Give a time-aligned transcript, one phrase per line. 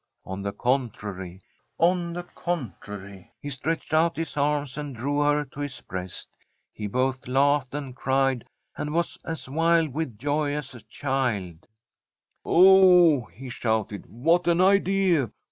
[0.25, 1.41] On the contrary!
[1.77, 6.27] on the contrary 1 He stretched out his arms and drew her to his breast.
[6.73, 8.43] He both laughed and cried,
[8.75, 11.67] and was as wild with joy as a child.
[11.67, 15.29] [191I From a SWEDISH HOMESTEAD '"Oh," he shouted, "what an idea!